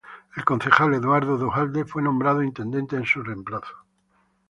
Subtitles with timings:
[0.35, 3.85] El concejal Eduardo Duhalde fue nombrado intendente en su reemplazo.